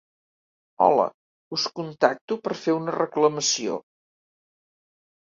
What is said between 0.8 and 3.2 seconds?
Hola, us contacto per fer una